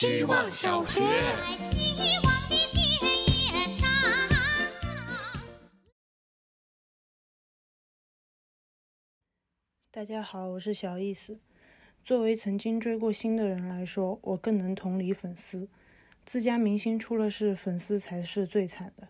[0.00, 1.00] 希望小学。
[9.90, 11.40] 大家好，我是小意思。
[12.04, 15.68] 作为曾经追过星的人来说，我更能同理粉丝。
[16.24, 19.08] 自家明星出了事，粉丝才是最惨的。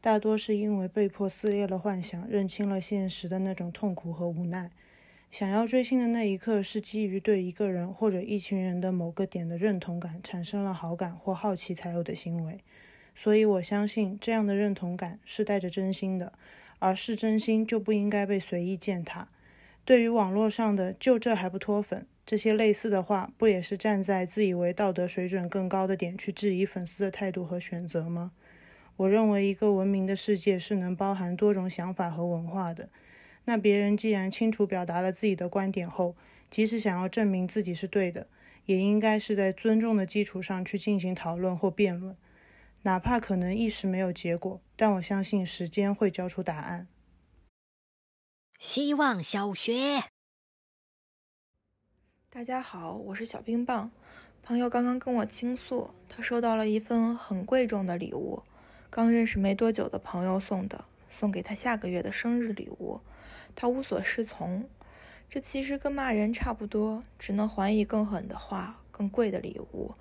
[0.00, 4.70] 大多是因为被迫撕裂了幻想，认清了现实的那种痛苦和无奈。
[5.30, 12.58] 想要追星的那一刻，是基于对一个人或者一群人的某个点的认同感，产生了好感或好奇才有的行为。
[13.14, 16.32] 所以我相信，这样的认同感是带着真心的，
[16.78, 19.28] 而是真心就不应该被随意践踏。
[19.84, 28.32] 对于网络上的“就这还不脱粉”这些类似的话，不也是站在自以为道德水准更高的点去质疑粉丝的态度和选择吗？
[28.96, 32.88] 我认为，一个文明的世界是能包含多种想法和文化的。
[33.48, 36.14] 那别人既然清楚表达了自己的观点后，
[36.50, 38.28] 即使想要证明自己是对的，
[38.66, 42.14] 也应该是在尊重的基础上去进行讨论或辩论，
[42.82, 46.88] 哪怕可能一时没有结果，但我相信时间会交出答案。
[48.58, 50.04] 希望小学，
[52.28, 53.90] 大家好，我是小冰棒。
[54.42, 58.42] 朋友刚刚跟我倾诉，他收到了一份很贵重的礼物，
[58.90, 63.00] 刚认识没多久的朋友送的，送给他下个月的生日礼物。
[63.60, 64.68] 他无所适从，
[65.28, 69.94] 这其实跟骂人差不多，只能还以更狠的话、更贵的礼物，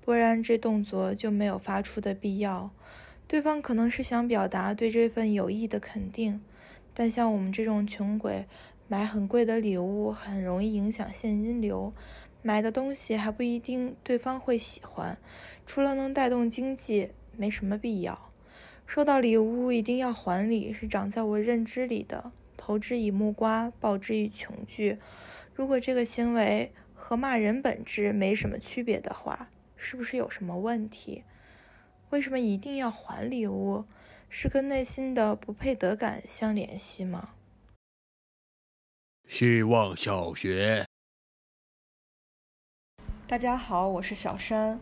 [0.00, 2.70] 不然这动作就没有发出的必要。
[3.28, 6.40] 对方可能是想表达对这份友谊的肯定，
[6.94, 8.46] 但像我们这种穷鬼，
[8.88, 11.92] 买很贵的礼物很容易影响现金流，
[12.40, 15.18] 买的东西还不一定对方会喜欢，
[15.66, 18.30] 除了能带动经济，没什么必要。
[18.86, 22.32] 收到礼物一定要还礼，是长在我认知里的。
[22.64, 24.96] 投之以木瓜，报之以琼琚。
[25.52, 31.24] 如果这个行为和骂人本质没什么区别的话，是不是有什么问题？
[32.10, 33.86] 为什么一定要还礼物？
[34.28, 37.30] 是跟内心的不配得感相联系吗？
[39.28, 40.86] 希望小学，
[43.26, 44.78] 大家好，我是小山。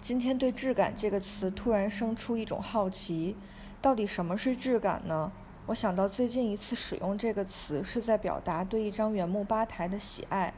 [0.00, 3.36] 今天对“质感”这个词突然生出一种好奇，
[3.82, 5.32] 到底什么是质感呢？
[5.66, 10.52] 我想到最近一次使用这个词是在表达对一张原木吧台的喜爱。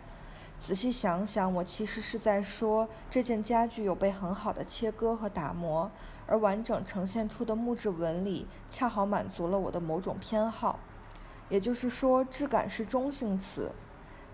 [0.58, 5.88] 仔细想想，我其实是在说这件家具有被很好的切割和打磨，
[6.26, 10.80] 而完整呈现出的木质纹理恰好满足了我的某种偏好。
[11.48, 13.70] 也就是说，质感是中性词，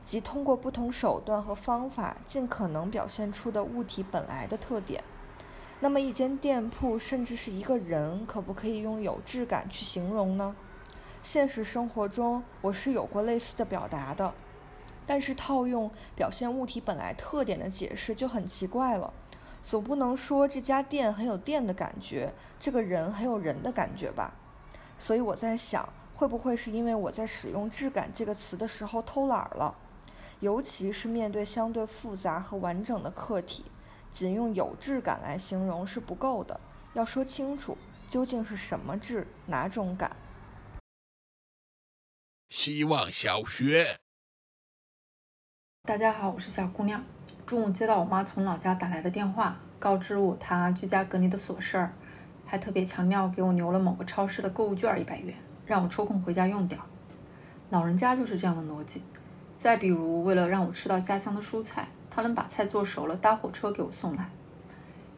[0.03, 5.05] 即通过不同手段和方法尽可能表现出的物体本来的特点。
[5.83, 10.55] 那么，一间店铺甚至是一个人，可不可以用有质感去形容呢？
[11.25, 14.33] 现实生活中，我是有过类似的表达的，
[15.05, 19.13] 但是套用表现物体本来特点的解释就很奇怪了。
[19.65, 24.35] 总不能说这家店很有店的感觉，这个人很有人的感觉吧？
[24.97, 29.75] 所以我在想，会不会是因为我在使用“质感”这个词的时候偷懒了？
[30.39, 33.65] 尤其是面对相对复杂和完整的客体。
[34.13, 36.61] 仅用有质感来形容是不够的，
[36.93, 37.77] 要说清楚
[38.11, 40.15] 究竟是什么质、哪种感。
[42.51, 43.97] 希望小学，
[45.85, 47.03] 大家好，我是小姑娘。
[47.47, 51.95] 中午接到我妈从老家打来的电话，告知我她居家隔离的琐事儿，
[52.45, 55.35] 还特别强调给我留了某个超市的购物券一百元，
[55.65, 56.87] 让我抽空回家用掉。
[57.71, 59.03] 老人家就是这样的逻辑。
[59.57, 61.89] 再比如，为了让我吃到家乡的蔬菜。
[62.15, 64.29] 他能把菜做熟了，搭火车给我送来，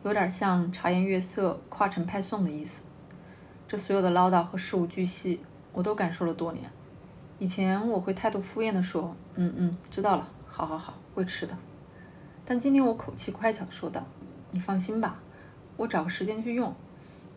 [0.05, 2.85] 有点像茶颜悦色、跨城派送的意思。
[3.67, 5.41] 这所有的唠叨和事无巨细，
[5.73, 6.71] 我都感受了多年。
[7.41, 11.59] 以前我会态度敷衍地说：“嗯嗯，知道了，好好好，会吃的。”
[12.47, 14.05] 但今天我口气乖巧地说道
[14.53, 15.19] ：“你放心吧，
[15.77, 16.73] 我找个时间去用，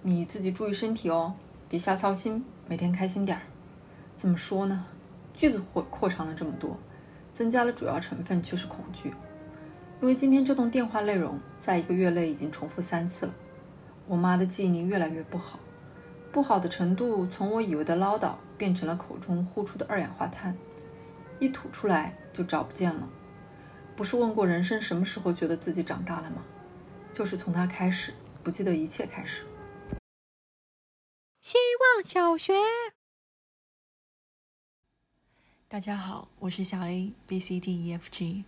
[0.03, 1.33] 你自己注意身体哦，
[1.67, 3.41] 别瞎操心，每天开心点儿。”
[4.13, 4.85] 怎么说呢？
[5.33, 6.77] 句子扩扩长了这么多，
[7.33, 9.11] 增加了主要成分却是恐惧。
[9.99, 13.33] 因为今天这通电话内容，在一个月内已经重复三次了，
[14.05, 15.59] 我妈的记忆力越来越不好，
[16.31, 20.55] 不好的程度从我以为的唠叨变成了口中呼出的二氧化碳，
[21.39, 23.09] 一吐出来就找不见了。
[23.95, 26.43] 不是问过人生什么时候觉得自己长大了吗？
[27.11, 28.13] 就是从他开始
[28.43, 29.47] 不记得一切开始。
[31.41, 31.57] 希
[31.95, 32.53] 望小学，
[35.67, 38.43] 大家好，我是小 A B C D E F G。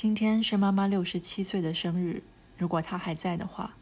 [0.00, 2.22] 今天是妈妈六十七岁的生日。
[2.56, 3.74] 如果她还在的话，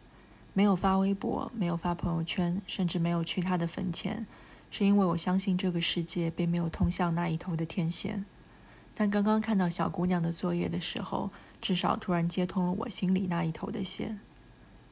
[0.53, 4.27] 没有发微博，没有发朋友圈，甚至没有去她的坟前，
[4.69, 8.25] 是因为我相信这个世界并没有通向那一头的天线。
[8.97, 11.31] 但刚刚看到小姑娘的作业的时候，
[11.61, 14.19] 至少突然接通了我心里那一头的线。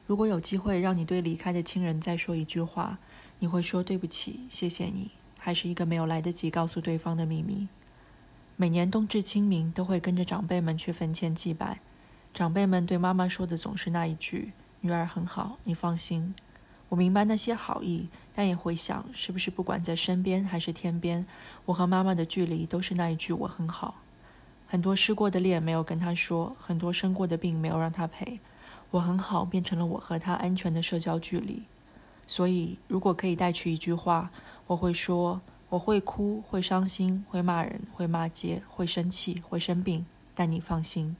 [0.05, 2.99] 如果有机会让你对离开的亲人再说一句话，
[3.39, 7.67] 你会说对不起，谢谢你，还是一个没有来得及告诉对方的秘密？
[8.59, 11.79] 每年冬至清明都会跟着长辈们去坟前祭拜，
[12.33, 14.51] 长辈们对妈妈说的总是那一句
[14.81, 16.33] ：“女儿很好，你放心。”
[16.89, 21.23] 我明白那些好意，但也会想，是不是不管在身边还是天边，
[21.65, 24.01] 我和妈妈的距离都是那一句“我很好”。
[24.65, 28.39] 很多失过的恋没有跟她说，很多生过的病没有让她陪，
[28.89, 31.61] 我很好变成了我和她安全的社交距离。
[32.25, 34.31] 所以，如果可以带去一句话，
[34.65, 41.17] 我会说：我会哭，会伤心，会骂人，会骂街，会生气，会生病，但你放心。